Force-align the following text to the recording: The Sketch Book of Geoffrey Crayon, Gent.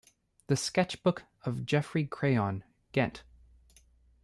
The 0.47 0.55
Sketch 0.57 1.03
Book 1.03 1.25
of 1.45 1.63
Geoffrey 1.63 2.07
Crayon, 2.07 2.63
Gent. 2.91 3.21